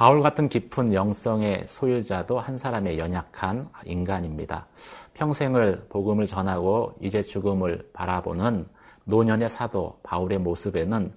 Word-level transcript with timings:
바울 0.00 0.22
같은 0.22 0.48
깊은 0.48 0.94
영성의 0.94 1.66
소유자도 1.66 2.38
한 2.38 2.56
사람의 2.56 2.98
연약한 2.98 3.68
인간입니다. 3.84 4.66
평생을 5.12 5.88
복음을 5.90 6.24
전하고 6.24 6.94
이제 7.02 7.20
죽음을 7.20 7.90
바라보는 7.92 8.66
노년의 9.04 9.50
사도 9.50 10.00
바울의 10.02 10.38
모습에는 10.38 11.12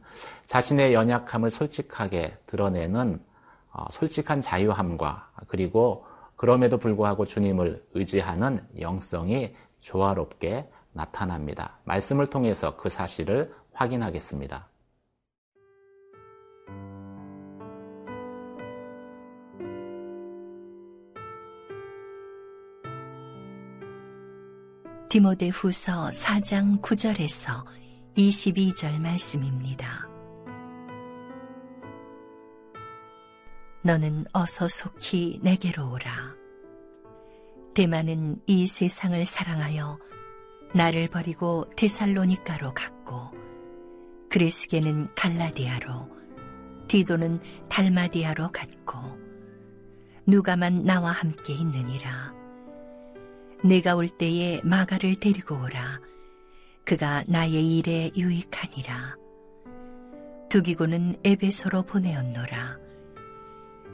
자신의 0.47 0.93
연약함을 0.93 1.49
솔직하게 1.49 2.35
드러내는 2.45 3.23
어, 3.71 3.85
솔직한 3.89 4.41
자유함과 4.41 5.29
그리고 5.47 6.03
그럼에도 6.35 6.77
불구하고 6.77 7.25
주님을 7.25 7.85
의지하는 7.93 8.67
영성이 8.81 9.55
조화롭게 9.79 10.69
나타납니다. 10.91 11.77
말씀을 11.85 12.27
통해서 12.27 12.75
그 12.75 12.89
사실을 12.89 13.53
확인하겠습니다. 13.71 14.72
디모데 25.13 25.49
후서 25.49 26.09
4장 26.09 26.81
9절에서 26.81 27.63
22절 28.17 28.99
말씀입니다. 28.99 30.07
너는 33.83 34.25
어서 34.33 34.67
속히 34.67 35.39
내게로 35.43 35.91
오라. 35.91 36.33
대만은 37.75 38.41
이 38.47 38.65
세상을 38.65 39.23
사랑하여 39.23 39.99
나를 40.73 41.09
버리고 41.09 41.69
데살로니카로 41.77 42.73
갔고 42.73 43.29
그레스게는 44.31 45.13
갈라디아로 45.13 46.09
디도는 46.87 47.39
달마디아로 47.69 48.51
갔고 48.51 48.97
누가만 50.25 50.85
나와 50.85 51.11
함께 51.11 51.53
있느니라. 51.53 52.42
내가 53.63 53.95
올 53.95 54.09
때에 54.09 54.59
마가를 54.63 55.15
데리고 55.15 55.55
오라. 55.55 56.01
그가 56.83 57.23
나의 57.27 57.77
일에 57.77 58.11
유익하니라. 58.15 59.15
두기고는 60.49 61.15
에베소로 61.23 61.83
보내었노라. 61.83 62.77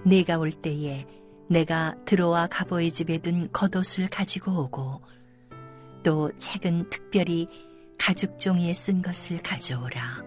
내가 0.05 0.39
올 0.39 0.51
때에 0.51 1.05
내가 1.47 1.95
들어와 2.05 2.47
가보의 2.47 2.91
집에 2.91 3.19
둔 3.19 3.47
겉옷을 3.51 4.07
가지고 4.07 4.63
오고 4.63 5.01
또 6.03 6.31
책은 6.39 6.89
특별히 6.89 7.47
가죽 7.99 8.39
종이에 8.39 8.73
쓴 8.73 9.03
것을 9.03 9.37
가져오라. 9.37 10.23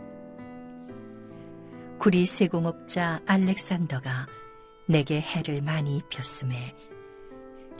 구리 1.99 2.27
세공업자 2.27 3.21
알렉산더가 3.27 4.27
내게 4.87 5.21
해를 5.21 5.63
많이 5.63 5.97
입혔음에 5.97 6.75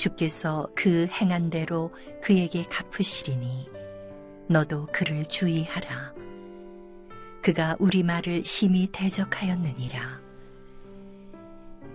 주께서 0.03 0.67
그 0.75 1.07
행한 1.13 1.49
대로 1.49 1.93
그에게 2.21 2.65
갚으시리니 2.65 3.69
너도 4.49 4.87
그를 4.87 5.25
주의하라. 5.27 6.13
그가 7.41 7.77
우리 7.79 8.03
말을 8.03 8.45
심히 8.45 8.89
대적하였느니라. 8.89 10.21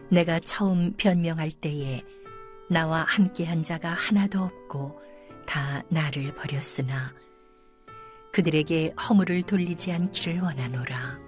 내가 0.09 0.39
처음 0.39 0.93
변명할 0.95 1.51
때에 1.51 2.01
나와 2.69 3.03
함께한 3.03 3.63
자가 3.63 3.89
하나도 3.89 4.41
없고 4.41 5.01
다 5.45 5.83
나를 5.89 6.33
버렸으나 6.33 7.13
그들에게 8.31 8.93
허물을 8.97 9.41
돌리지 9.41 9.91
않기를 9.91 10.39
원하노라. 10.39 11.19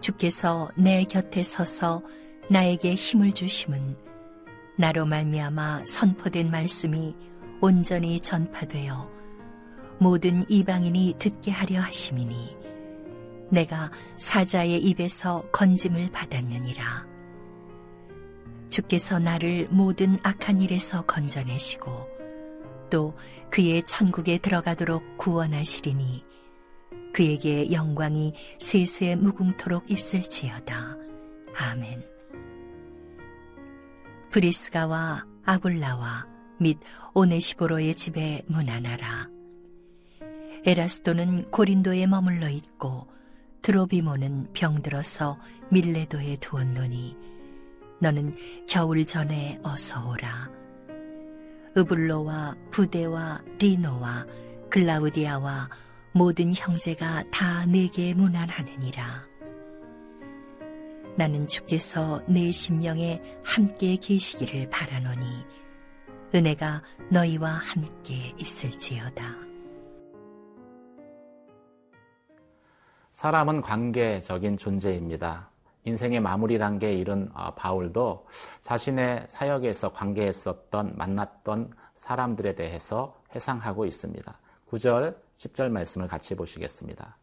주께서 0.00 0.68
내 0.76 1.04
곁에 1.04 1.44
서서 1.44 2.02
나에게 2.50 2.96
힘을 2.96 3.30
주심은 3.30 4.07
나로 4.78 5.06
말미암아 5.06 5.86
선포된 5.86 6.52
말씀이 6.52 7.12
온전히 7.60 8.20
전파되어 8.20 9.10
모든 9.98 10.48
이방인이 10.48 11.16
듣게 11.18 11.50
하려 11.50 11.80
하심이니 11.80 12.56
내가 13.50 13.90
사자의 14.18 14.78
입에서 14.78 15.42
건짐을 15.50 16.12
받았느니라. 16.12 17.08
주께서 18.70 19.18
나를 19.18 19.66
모든 19.68 20.16
악한 20.22 20.62
일에서 20.62 21.02
건져내시고 21.06 21.90
또 22.88 23.14
그의 23.50 23.82
천국에 23.82 24.38
들어가도록 24.38 25.18
구원하시리니 25.18 26.24
그에게 27.12 27.72
영광이 27.72 28.32
세세 28.60 29.16
무궁토록 29.16 29.90
있을지어다. 29.90 30.96
아멘. 31.56 32.07
브리스가와 34.30 35.24
아굴라와 35.44 36.26
및 36.58 36.78
오네시보로의 37.14 37.94
집에 37.94 38.42
문안하라. 38.46 39.28
에라스도는 40.64 41.50
고린도에 41.50 42.06
머물러 42.06 42.48
있고 42.50 43.08
드로비모는 43.62 44.52
병들어서 44.52 45.38
밀레도에 45.70 46.36
두었노니 46.36 47.16
너는 48.00 48.36
겨울 48.68 49.04
전에 49.06 49.58
어서 49.62 50.08
오라. 50.08 50.50
으블로와 51.76 52.56
부대와 52.70 53.42
리노와 53.58 54.26
글라우디아와 54.70 55.70
모든 56.12 56.52
형제가 56.54 57.24
다 57.30 57.64
내게 57.66 58.14
문안하느니라. 58.14 59.27
나는 61.18 61.48
주께서 61.48 62.22
내 62.28 62.52
심령에 62.52 63.20
함께 63.42 63.96
계시기를 63.96 64.70
바라노니 64.70 65.26
은혜가 66.32 66.80
너희와 67.10 67.54
함께 67.54 68.32
있을지어다. 68.38 69.34
사람은 73.10 73.62
관계적인 73.62 74.58
존재입니다. 74.58 75.50
인생의 75.82 76.20
마무리 76.20 76.56
단계에 76.56 76.92
이른 76.92 77.28
어, 77.34 77.52
바울도 77.52 78.28
자신의 78.60 79.26
사역에서 79.28 79.92
관계했었던 79.92 80.92
만났던 80.94 81.72
사람들에 81.96 82.54
대해서 82.54 83.20
회상하고 83.34 83.86
있습니다. 83.86 84.38
9절, 84.70 85.16
10절 85.36 85.68
말씀을 85.70 86.06
같이 86.06 86.36
보시겠습니다. 86.36 87.16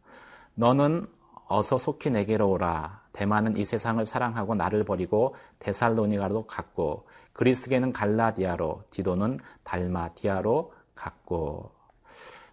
너는 0.55 1.07
어서 1.47 1.77
속히 1.77 2.09
내게로 2.09 2.49
오라. 2.49 3.04
대만은 3.15 3.55
이 3.55 3.63
세상을 3.63 4.03
사랑하고 4.03 4.55
나를 4.55 4.83
버리고 4.83 5.35
데살로니가로 5.59 6.47
갔고 6.47 7.07
그리스계는 7.31 7.93
갈라디아로 7.93 8.83
디도는 8.89 9.39
달마디아로 9.63 10.73
갔고 10.93 11.71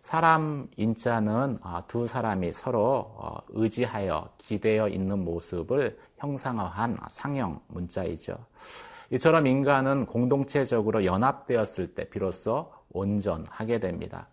사람 0.05 0.69
인자는 0.77 1.59
어, 1.62 1.83
두 1.89 2.06
사람이 2.06 2.53
서로 2.53 3.12
어, 3.17 3.38
의지하여 3.49 4.31
기대어 4.38 4.88
있는 4.88 5.25
모습을 5.25 5.99
형상화한 6.17 6.97
상형 7.09 7.61
문자이죠. 7.69 8.37
이처럼 9.11 9.47
인간은 9.47 10.06
공동체적으로 10.06 11.05
연합되었을 11.05 11.94
때 11.94 12.09
비로소 12.09 12.73
온전하게 12.91 13.81
됩니다. 13.81 14.29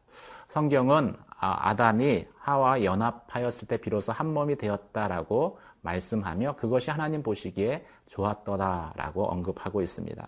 성경은 0.47 1.15
아, 1.39 1.69
아담이 1.69 2.27
하와 2.37 2.83
연합하였을 2.83 3.67
때 3.67 3.77
비로소 3.77 4.11
한 4.11 4.33
몸이 4.33 4.57
되었다라고 4.57 5.59
말씀하며 5.89 6.55
그것이 6.55 6.91
하나님 6.91 7.23
보시기에 7.23 7.85
좋았더라라고 8.07 9.25
언급하고 9.25 9.81
있습니다. 9.81 10.27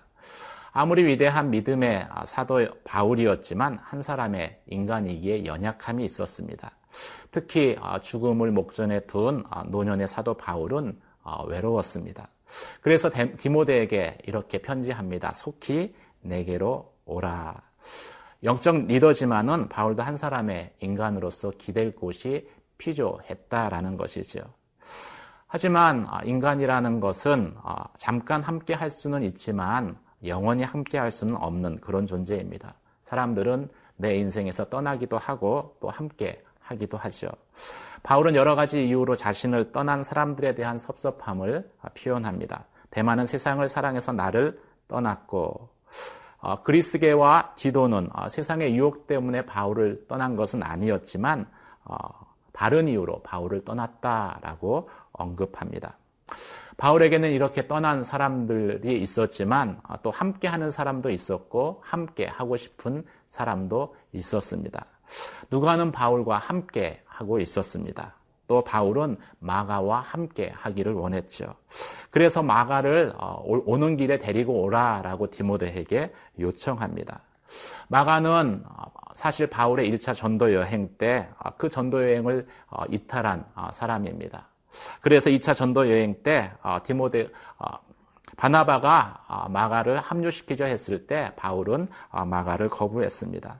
아무리 0.74 1.06
위대한 1.06 1.50
믿음의 1.50 2.08
사도 2.26 2.66
바울이었지만 2.84 3.78
한 3.78 4.02
사람의 4.02 4.62
인간이기에 4.68 5.46
연약함이 5.46 6.04
있었습니다. 6.06 6.72
특히 7.32 7.78
죽음을 8.02 8.52
목전에 8.52 9.02
둔 9.02 9.44
노년의 9.68 10.08
사도 10.08 10.34
바울은 10.34 11.00
외로웠습니다. 11.48 12.30
그래서 12.82 13.10
디모데에게 13.38 14.18
이렇게 14.26 14.58
편지합니다. 14.60 15.34
속히 15.34 15.94
내게로 16.22 16.94
오라. 17.06 17.62
영적 18.44 18.88
리더지만은 18.88 19.70
바울도 19.70 20.04
한 20.04 20.18
사람의 20.18 20.74
인간으로서 20.80 21.52
기댈 21.58 21.94
곳이 21.94 22.50
필요했다라는 22.78 23.96
것이죠. 23.96 24.42
하지만 25.54 26.08
아, 26.10 26.22
인간이라는 26.24 27.02
것은 27.02 27.54
아, 27.62 27.84
잠깐 27.98 28.42
함께 28.42 28.74
할 28.74 28.90
수는 28.90 29.22
있지만 29.24 29.98
영원히 30.26 30.64
함께 30.64 30.98
할 30.98 31.12
수는 31.12 31.36
없는 31.36 31.82
그런 31.82 32.08
존재입니다. 32.08 32.76
사람들은 33.04 33.68
내 33.98 34.16
인생에서 34.16 34.70
떠나기도 34.70 35.18
하고 35.18 35.76
또 35.82 35.90
함께 35.90 36.42
하기도 36.62 36.98
하죠. 36.98 37.28
바울은 38.02 38.36
여러 38.36 38.56
가지 38.56 38.88
이유로 38.88 39.18
자신을 39.18 39.74
떠난 39.74 40.04
사람들에 40.04 40.56
대한 40.56 40.80
섭섭함을 40.80 41.70
아, 41.82 41.90
표현합니다. 41.90 42.64
대만은 42.90 43.26
세상을 43.26 43.68
사랑해서 43.68 44.14
나를 44.14 44.58
떠났고 44.88 45.68
어, 46.40 46.64
그리스계와 46.64 47.56
디도는 47.58 48.08
어, 48.14 48.30
세상의 48.30 48.74
유혹 48.78 49.06
때문에 49.06 49.46
바울을 49.46 50.06
떠난 50.08 50.38
것은 50.38 50.64
아니었지만 50.64 51.46
어, 51.84 51.98
다른 52.52 52.88
이유로 52.88 53.22
바울을 53.24 53.64
떠났다라고 53.66 54.90
언급합니다. 55.12 55.98
바울에게는 56.78 57.32
이렇게 57.32 57.68
떠난 57.68 58.04
사람들이 58.04 59.02
있었지만 59.02 59.82
또 60.02 60.10
함께 60.10 60.48
하는 60.48 60.72
사람도 60.72 61.12
있었고 61.12 61.82
함께 61.84 62.26
하고 62.26 62.58
싶은 62.58 63.06
사람도 63.28 63.96
있었습니다. 64.14 64.86
누가는 65.52 65.92
바울과 65.92 66.38
함께 66.38 67.04
하고 67.06 67.40
있었습니다. 67.40 68.16
또 68.48 68.64
바울은 68.64 69.18
마가와 69.40 70.02
함께 70.02 70.52
하기를 70.56 70.94
원했죠. 70.94 71.56
그래서 72.10 72.44
마가를 72.44 73.14
어, 73.18 73.42
오는 73.46 73.96
길에 73.96 74.18
데리고 74.18 74.62
오라라고 74.62 75.30
디모데에게 75.30 76.12
요청합니다. 76.40 77.22
마가는 77.88 78.64
어, 78.66 78.92
사실 79.14 79.48
바울의 79.48 79.92
1차 79.92 80.16
전도 80.16 80.54
여행 80.54 80.90
때그 80.98 81.68
어, 81.68 81.70
전도 81.70 82.04
여행을 82.04 82.48
이탈한 82.90 83.46
사람입니다. 83.74 84.48
그래서 85.02 85.30
2차 85.30 85.54
전도 85.54 85.90
여행 85.90 86.16
때 86.24 86.52
디모데 86.84 87.28
바나바가 88.38 89.48
마가를 89.50 89.98
합류시키려 89.98 90.66
했을 90.66 91.06
때 91.06 91.34
바울은 91.36 91.90
마가를 92.26 92.70
거부했습니다. 92.70 93.60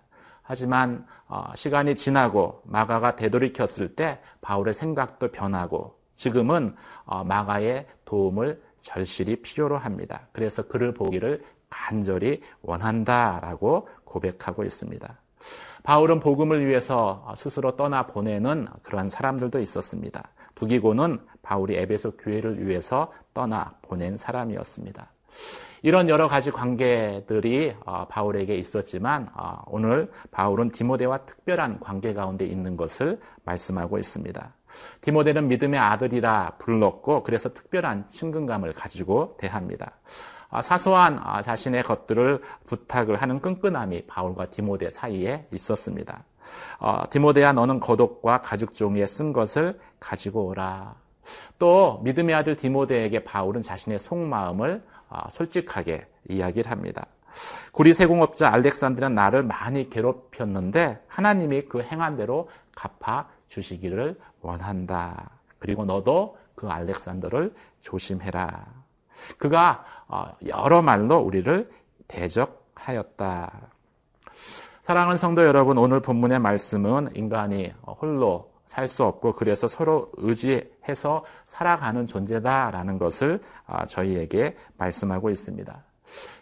하지만 0.52 1.06
어, 1.30 1.46
시간이 1.56 1.96
지나고 1.96 2.62
마가가 2.66 3.16
되돌이켰을 3.16 3.96
때 3.96 4.20
바울의 4.42 4.74
생각도 4.74 5.30
변하고 5.30 5.98
지금은 6.14 6.76
어, 7.06 7.24
마가의 7.24 7.88
도움을 8.04 8.62
절실히 8.80 9.38
필요로 9.38 9.78
합니다. 9.78 10.28
그래서 10.34 10.64
그를 10.64 10.94
보기를 10.94 11.42
간절히 11.72 12.42
원한다라고 12.62 13.88
고백하고 14.04 14.64
있습니다. 14.64 15.18
바울은 15.82 16.20
복음을 16.20 16.64
위해서 16.64 17.34
스스로 17.36 17.76
떠나 17.76 18.06
보내는 18.06 18.68
그러한 18.84 19.10
사람들도 19.10 19.60
있었습니다. 19.60 20.24
두기고는 20.54 21.20
바울이 21.42 21.76
에베소 21.76 22.18
교회를 22.18 22.68
위해서 22.68 23.12
떠나 23.34 23.74
보낸 23.82 24.18
사람이었습니다. 24.18 25.12
이런 25.84 26.10
여러 26.10 26.28
가지 26.28 26.52
관계들이 26.52 27.76
어, 27.86 28.06
바울에게 28.08 28.56
있었지만 28.56 29.30
어, 29.34 29.64
오늘 29.66 30.12
바울은 30.30 30.72
디모데와 30.72 31.26
특별한 31.26 31.80
관계 31.80 32.14
가운데 32.14 32.46
있는 32.46 32.78
것을 32.78 33.20
말씀하고 33.46 33.98
있습니다. 33.98 34.54
디모데는 35.02 35.48
믿음의 35.48 35.80
아들이라 35.80 36.58
불렀고 36.60 37.24
그래서 37.24 37.52
특별한 37.52 38.08
친근감을 38.08 38.74
가지고 38.74 39.36
대합니다. 39.40 39.94
어, 40.52 40.62
사소한 40.62 41.20
자신의 41.44 41.84
것들을 41.84 42.42
부탁을 42.68 43.22
하는 43.22 43.40
끈끈함이 43.40 44.06
바울과 44.08 44.46
디모데 44.46 44.90
사이에 44.90 45.48
있었습니다. 45.52 46.24
디모데야 47.10 47.54
너는 47.54 47.80
거독과 47.80 48.42
가죽 48.42 48.74
종이에 48.74 49.06
쓴 49.06 49.32
것을 49.32 49.80
가지고 50.00 50.48
오라. 50.48 50.96
또 51.60 52.02
믿음의 52.04 52.36
아들 52.36 52.56
디모데에게 52.56 53.24
바울은 53.24 53.62
자신의 53.62 54.00
속마음을 54.00 54.84
아, 55.10 55.30
솔직하게 55.30 56.08
이야기를 56.30 56.72
합니다. 56.72 57.06
구리 57.72 57.94
세공업자 57.94 58.52
알렉산드는 58.52 59.14
나를 59.14 59.44
많이 59.44 59.90
괴롭혔는데 59.90 61.04
하나님이 61.08 61.64
그 61.64 61.82
행한 61.82 62.18
대로 62.18 62.50
갚아 62.76 63.30
주시기를 63.48 64.20
원한다. 64.42 65.30
그리고 65.60 65.86
너도 65.86 66.38
그 66.56 66.68
알렉산더를 66.68 67.54
조심해라. 67.82 68.81
그가 69.38 69.84
어, 70.08 70.26
여러 70.48 70.82
말로 70.82 71.20
우리를 71.20 71.70
대적하였다. 72.08 73.52
사랑하는 74.84 75.18
성도 75.18 75.44
여러분, 75.46 75.78
오늘 75.78 76.02
본문의 76.02 76.40
말씀은 76.40 77.12
인간이 77.16 77.72
홀로 77.86 78.52
살 78.66 78.88
수 78.88 79.04
없고 79.04 79.34
그래서 79.34 79.68
서로 79.68 80.10
의지해서 80.14 81.26
살아가는 81.46 82.08
존재다라는 82.08 82.98
것을 83.00 83.42
아, 83.68 83.86
저희에게 83.86 84.56
말씀하고 84.78 85.30
있습니다. 85.30 85.84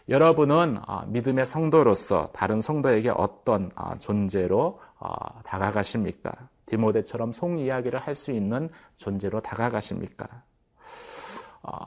여러분은 0.08 0.78
아, 0.86 1.04
믿음의 1.08 1.44
성도로서 1.44 2.30
다른 2.32 2.60
성도에게 2.60 3.10
어떤 3.10 3.70
아, 3.74 3.98
존재로 3.98 4.80
다가가십니까? 5.44 6.32
디모데처럼 6.66 7.32
속 7.32 7.58
이야기를 7.58 7.98
할 7.98 8.14
수 8.14 8.30
있는 8.30 8.68
존재로 8.96 9.40
다가가십니까? 9.40 10.28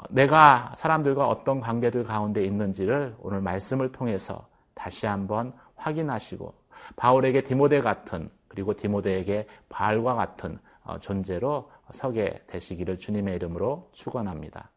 내가 0.10 0.72
사람들과 0.76 1.28
어떤 1.28 1.60
관계들 1.60 2.04
가운데 2.04 2.44
있는지를 2.44 3.16
오늘 3.20 3.42
말씀을 3.42 3.92
통해서 3.92 4.48
다시 4.76 5.06
한번 5.06 5.54
확인하시고 5.76 6.54
바울에게 6.96 7.42
디모데 7.42 7.82
같은 7.82 8.30
그리고 8.48 8.76
디모데에게 8.76 9.48
바알과 9.70 10.14
같은 10.16 10.60
어, 10.84 11.00
존재로 11.00 11.72
서게 11.92 12.44
되시기를 12.48 12.98
주님의 12.98 13.36
이름으로 13.36 13.90
축원합니다. 13.94 14.73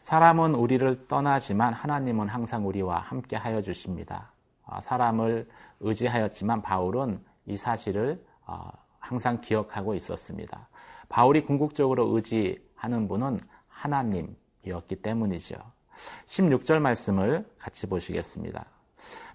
사람은 0.00 0.54
우리를 0.54 1.06
떠나지만 1.08 1.74
하나님은 1.74 2.28
항상 2.28 2.66
우리와 2.66 3.00
함께 3.00 3.36
하여 3.36 3.60
주십니다. 3.60 4.32
아, 4.64 4.80
사람을 4.80 5.46
의지하였지만 5.80 6.62
바울은 6.62 7.22
이 7.44 7.56
사실을 7.56 8.24
어, 8.46 8.70
항상 8.98 9.40
기억하고 9.42 9.94
있었습니다. 9.94 10.68
바울이 11.10 11.42
궁극적으로 11.42 12.14
의지하는 12.14 13.08
분은 13.08 13.40
하나님이었기 13.68 14.96
때문이죠. 15.02 15.56
16절 16.26 16.78
말씀을 16.78 17.46
같이 17.58 17.86
보시겠습니다. 17.86 18.64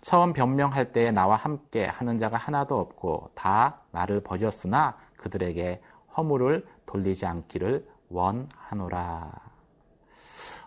처음 0.01 0.33
변명할 0.33 0.91
때에 0.91 1.11
나와 1.11 1.35
함께 1.35 1.85
하는 1.85 2.17
자가 2.17 2.37
하나도 2.37 2.79
없고 2.79 3.31
다 3.35 3.81
나를 3.91 4.21
버렸으나 4.21 4.97
그들에게 5.17 5.81
허물을 6.17 6.65
돌리지 6.87 7.27
않기를 7.27 7.87
원하노라. 8.09 9.54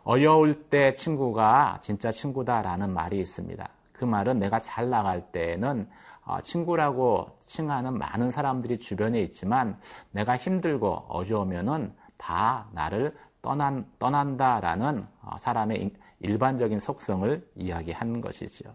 어려울 0.08 0.54
때 0.54 0.94
친구가 0.94 1.80
진짜 1.82 2.10
친구다라는 2.10 2.94
말이 2.94 3.20
있습니다. 3.20 3.68
그 3.92 4.06
말은 4.06 4.38
내가 4.38 4.58
잘 4.58 4.88
나갈 4.88 5.20
때에는 5.32 5.86
어, 6.24 6.40
친구라고 6.40 7.36
칭하는 7.40 7.98
많은 7.98 8.30
사람들이 8.30 8.78
주변에 8.78 9.20
있지만 9.20 9.78
내가 10.12 10.34
힘들고 10.38 11.04
어려우면은 11.08 11.92
다 12.16 12.68
나를 12.72 13.14
떠난, 13.42 13.84
떠난다라는 13.98 15.06
어, 15.20 15.36
사람의 15.38 15.90
일반적인 16.20 16.80
속성을 16.80 17.46
이야기하는 17.56 18.22
것이지요. 18.22 18.74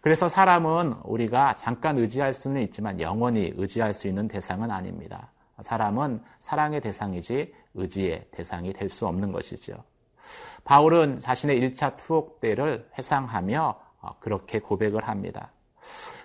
그래서 0.00 0.28
사람은 0.28 0.92
우리가 1.02 1.56
잠깐 1.56 1.98
의지할 1.98 2.32
수는 2.32 2.62
있지만 2.62 3.00
영원히 3.00 3.52
의지할 3.56 3.92
수 3.92 4.06
있는 4.06 4.28
대상은 4.28 4.70
아닙니다. 4.70 5.32
사람은 5.60 6.22
사랑의 6.38 6.80
대상이지 6.80 7.52
의지의 7.74 8.28
대상이 8.30 8.72
될 8.72 8.88
수 8.88 9.08
없는 9.08 9.32
것이지요. 9.32 9.82
바울은 10.64 11.18
자신의 11.18 11.60
1차 11.60 11.96
투옥 11.96 12.40
때를 12.40 12.88
회상하며 12.98 13.74
어, 14.00 14.16
그렇게 14.20 14.58
고백을 14.58 15.06
합니다. 15.06 15.50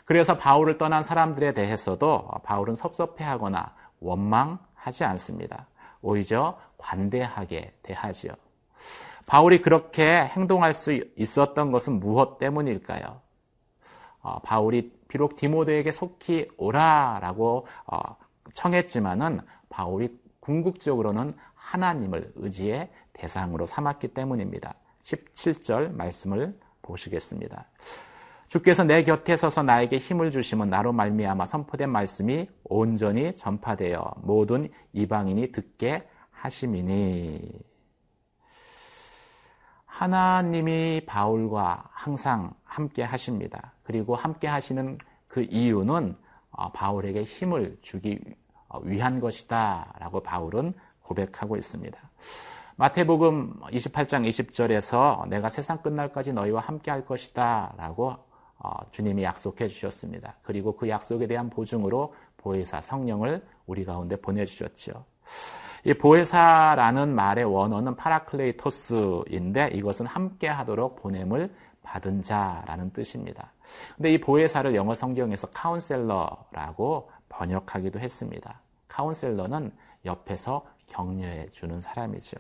그래서 0.06 0.38
바울을 0.38 0.78
떠난 0.78 1.04
사람들에 1.04 1.54
대해서도 1.54 2.28
바울은 2.44 2.76
섭섭해하거나 2.76 3.76
원망하지 4.00 5.04
않습니다. 5.06 5.68
오히려 6.02 6.60
관대하게 6.78 7.74
대하지요. 7.84 8.34
바울이 9.26 9.62
그렇게 9.62 10.26
행동할 10.26 10.74
수 10.74 10.92
있었던 11.16 11.72
것은 11.72 12.00
무엇 12.00 12.40
때문일까요? 12.40 13.22
어, 14.24 14.40
바울이 14.40 14.92
비록 15.08 15.36
디모데에게 15.36 15.92
속히 15.92 16.50
오라라고 16.58 17.68
어, 17.86 18.00
청했지만은 18.54 19.42
바울이 19.70 20.20
궁극적으로는 20.40 21.36
하나님을 21.54 22.34
의지의 22.36 22.90
대상으로 23.22 23.68
삼았기 23.68 24.10
때문입니다. 24.10 24.74
17절 25.04 25.94
말씀을 25.94 26.60
보시겠습니다. 26.82 27.68
주께서 28.48 28.84
내 28.84 29.04
곁에 29.04 29.36
서서 29.36 29.64
나에게 29.64 29.98
힘을 29.98 30.32
주시면 30.32 30.70
나로 30.70 30.92
말미암아 30.92 31.46
선포된 31.46 31.90
말씀이 31.90 32.50
온전히 32.64 33.34
전파되어 33.34 34.16
모든 34.24 34.68
이방인이 34.94 35.52
듣게 35.52 36.08
하심이니 36.32 37.52
하나님이 39.86 41.04
바울과 41.06 41.90
항상 41.92 42.54
함께 42.64 43.04
하십니다. 43.04 43.74
그리고 43.84 44.16
함께 44.16 44.48
하시는 44.48 44.98
그 45.28 45.44
이유는 45.44 46.18
어, 46.50 46.72
바울에게 46.72 47.24
힘을 47.24 47.78
주기 47.82 48.20
위한 48.84 49.20
것이다 49.20 49.94
라고 50.00 50.22
바울은 50.22 50.74
고백하고 51.04 51.56
있습니다. 51.56 51.98
마태복음 52.82 53.60
28장 53.60 54.28
20절에서 54.28 55.28
내가 55.28 55.50
세상 55.50 55.84
끝날까지 55.84 56.34
너희와 56.34 56.62
함께 56.62 56.90
할 56.90 57.06
것이다 57.06 57.76
라고 57.78 58.16
어, 58.58 58.72
주님이 58.90 59.22
약속해 59.22 59.68
주셨습니다. 59.68 60.38
그리고 60.42 60.76
그 60.76 60.90
약속에 60.90 61.28
대한 61.28 61.52
보증으로 61.52 62.16
보혜사 62.38 62.82
성령을 62.82 63.46
우리 63.68 63.86
가운데 63.86 64.16
보내주셨죠. 64.16 65.06
이 65.86 65.94
보혜사라는 65.94 67.14
말의 67.14 67.46
원어는 67.46 67.96
παράκλητος인데 67.98 69.70
이것은 69.74 70.08
함께 70.08 70.48
하도록 70.48 70.96
보냄을 70.96 71.54
받은 71.84 72.24
자라는 72.24 72.94
뜻입니다. 72.94 73.54
근데 73.96 74.12
이 74.12 74.20
보혜사를 74.20 74.74
영어 74.74 74.96
성경에서 74.96 75.52
카운셀러라고 75.52 77.12
번역하기도 77.30 78.00
했습니다. 78.00 78.60
카운셀러는 78.88 79.72
옆에서 80.04 80.66
격려해 80.88 81.50
주는 81.50 81.80
사람이죠. 81.80 82.38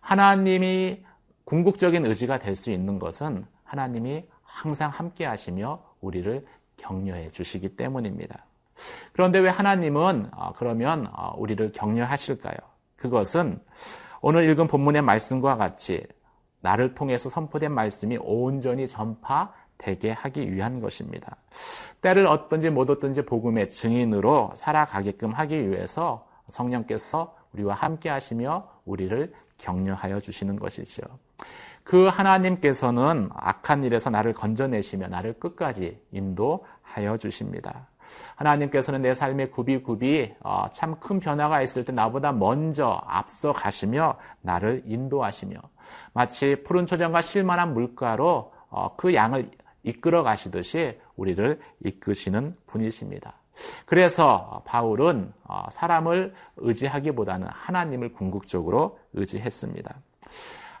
하나님이 0.00 1.04
궁극적인 1.44 2.04
의지가 2.04 2.38
될 2.38 2.54
수 2.54 2.70
있는 2.70 2.98
것은 2.98 3.46
하나님이 3.64 4.24
항상 4.42 4.90
함께 4.90 5.24
하시며 5.24 5.82
우리를 6.00 6.46
격려해 6.76 7.30
주시기 7.30 7.76
때문입니다. 7.76 8.44
그런데 9.12 9.38
왜 9.38 9.48
하나님은 9.48 10.30
어, 10.32 10.52
그러면 10.56 11.08
어, 11.12 11.34
우리를 11.36 11.72
격려하실까요? 11.72 12.56
그것은 12.96 13.60
오늘 14.20 14.48
읽은 14.50 14.66
본문의 14.66 15.02
말씀과 15.02 15.56
같이 15.56 16.06
나를 16.60 16.94
통해서 16.94 17.28
선포된 17.28 17.72
말씀이 17.72 18.18
온전히 18.20 18.88
전파되게 18.88 20.10
하기 20.10 20.52
위한 20.52 20.80
것입니다. 20.80 21.36
때를 22.00 22.26
얻든지 22.26 22.70
못 22.70 22.90
얻든지 22.90 23.22
복음의 23.22 23.70
증인으로 23.70 24.50
살아가게끔 24.54 25.32
하기 25.32 25.70
위해서 25.70 26.26
성령께서 26.48 27.37
우리와 27.52 27.74
함께 27.74 28.08
하시며 28.08 28.68
우리를 28.84 29.32
격려하여 29.58 30.20
주시는 30.20 30.58
것이죠. 30.58 31.02
그 31.84 32.06
하나님께서는 32.06 33.30
악한 33.32 33.82
일에서 33.84 34.10
나를 34.10 34.32
건져내시며 34.34 35.08
나를 35.08 35.34
끝까지 35.34 35.98
인도하여 36.12 37.16
주십니다. 37.18 37.88
하나님께서는 38.36 39.02
내 39.02 39.14
삶의 39.14 39.50
굽이굽이 39.50 40.34
어, 40.40 40.66
참큰 40.72 41.20
변화가 41.20 41.62
있을 41.62 41.84
때 41.84 41.92
나보다 41.92 42.32
먼저 42.32 43.02
앞서 43.06 43.52
가시며 43.52 44.16
나를 44.42 44.82
인도하시며 44.84 45.58
마치 46.12 46.62
푸른 46.62 46.86
초장과 46.86 47.22
실만한 47.22 47.74
물가로 47.74 48.52
어, 48.70 48.96
그 48.96 49.14
양을 49.14 49.50
이끌어 49.82 50.22
가시듯이 50.22 50.98
우리를 51.16 51.58
이끄시는 51.80 52.54
분이십니다. 52.66 53.34
그래서 53.86 54.62
바울은 54.64 55.32
어, 55.44 55.64
사람을 55.70 56.34
의지하기보다는 56.56 57.48
하나님을 57.50 58.12
궁극적으로 58.12 58.98
의지했습니다. 59.14 59.94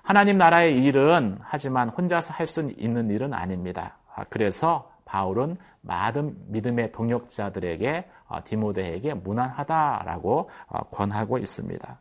하나님 0.02 0.38
나라의 0.38 0.82
일은 0.84 1.38
하지만 1.42 1.90
혼자서 1.90 2.32
할 2.32 2.46
수 2.46 2.62
있는 2.78 3.10
일은 3.10 3.34
아닙니다. 3.34 3.98
아, 4.14 4.24
그래서 4.30 4.90
바울은 5.04 5.56
많은 5.82 6.36
믿음의 6.48 6.92
동역자들에게 6.92 8.08
어, 8.28 8.38
디모데에게 8.44 9.14
무난하다라고 9.14 10.50
어, 10.68 10.80
권하고 10.90 11.38
있습니다. 11.38 12.00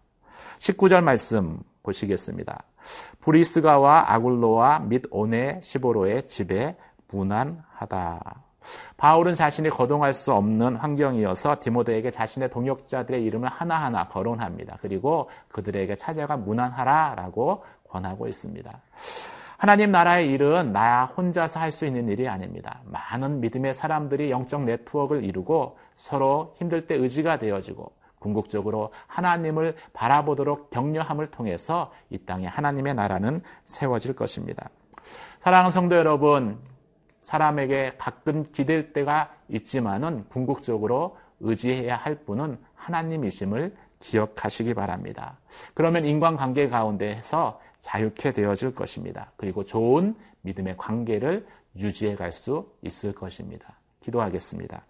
19절 0.60 1.02
말씀 1.02 1.60
보시겠습니다. 1.84 2.64
브리스가와 3.22 4.14
아굴로와 4.14 4.80
및 4.80 5.04
오네 5.10 5.62
시보로의 5.64 6.24
집에 6.24 6.78
무난하다. 7.10 8.47
바울은 8.98 9.34
자신이 9.36 9.70
거동할 9.70 10.14
수 10.14 10.34
없는 10.34 10.76
환경이어서 10.76 11.58
디모데에게 11.60 12.12
자신의 12.12 12.50
동역자들의 12.50 13.24
이름을 13.24 13.50
하나하나 13.50 14.08
거론합니다. 14.08 14.78
그리고 14.82 15.30
그들에게 15.50 15.96
찾아가 15.96 16.38
무난하라라고 16.38 17.64
권하고 17.90 18.28
있습니다. 18.28 18.82
하나님 19.58 19.92
나라의 19.92 20.32
일은 20.32 20.72
나 20.72 21.06
혼자서 21.06 21.60
할 21.60 21.72
수 21.72 21.86
있는 21.86 22.08
일이 22.10 22.28
아닙니다. 22.28 22.82
많은 22.86 23.42
믿음의 23.42 23.74
사람들이 23.74 24.30
영적 24.30 24.64
네트워크를 24.64 25.24
이루고 25.24 25.78
서로 25.96 26.56
힘들 26.58 26.86
때 26.86 26.96
의지가 26.96 27.40
되어지고 27.40 27.92
궁극적으로 28.20 28.92
하나님을 29.08 29.76
바라보도록 29.94 30.70
격려함을 30.70 31.28
통해서 31.28 31.92
이 32.10 32.18
땅에 32.20 32.48
하나님의 32.48 32.94
나라는 32.94 33.42
세워질 33.64 34.16
것입니다. 34.16 34.70
사랑하는 35.40 35.72
성도 35.72 35.96
여러분, 35.96 36.60
사람에게 37.28 37.96
가끔 37.98 38.46
기댈 38.46 38.94
때가 38.94 39.36
있지만은 39.50 40.24
궁극적으로 40.30 41.18
의지해야 41.42 41.98
할 41.98 42.16
분은 42.16 42.58
하나님이심을 42.74 43.76
기억하시기 44.00 44.74
바랍니다. 44.74 45.38
그러면 45.74 46.06
인간관계 46.06 46.70
가운데에서 46.70 47.60
자유케 47.82 48.32
되어질 48.32 48.74
것입니다. 48.74 49.34
그리고 49.36 49.66
좋은 49.66 50.16
믿음의 50.44 50.78
관계를 50.78 51.46
유지해 51.76 52.16
갈 52.16 52.32
수 52.32 52.72
있을 52.82 53.12
것입니다. 53.12 53.78
기도하겠습니다. 54.00 54.86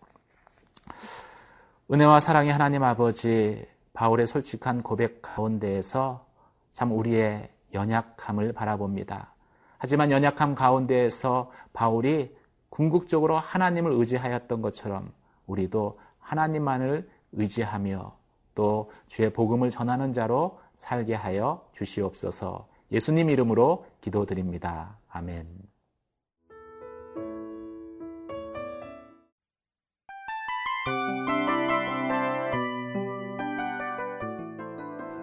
은혜와 1.91 2.20
사랑의 2.20 2.51
하나님 2.51 2.84
아버지, 2.84 3.65
바울의 3.94 4.27
솔직한 4.27 4.84
고백 4.84 5.24
가운데에서 5.24 6.27
참 6.72 6.91
우리의 6.91 7.50
연약함을 7.74 8.53
바라봅니다. 8.53 9.34
하지만 9.77 10.12
연약함 10.12 10.55
가운데에서 10.55 11.51
바울이 11.74 12.36
궁극적으로 12.69 13.38
하나님을 13.38 13.91
의지하였던 13.91 14.62
것처럼 14.62 15.12
우리도 15.46 16.00
하나님만을 16.19 17.10
의지하며 17.34 18.17
또 18.55 18.91
주의 19.07 19.31
복음을 19.31 19.69
전하는 19.69 20.13
자로 20.13 20.60
살게 20.75 21.13
하여 21.13 21.67
주시옵소서 21.74 22.67
예수님 22.91 23.29
이름으로 23.29 23.86
기도드립니다. 24.01 24.98
아멘. 25.10 25.48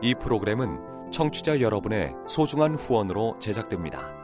이 0.02 0.14
프로그램은 0.14 1.11
청취자 1.11 1.61
여러분의 1.62 2.14
소중한 2.26 2.75
후원으로 2.75 3.38
제작됩니다. 3.38 4.24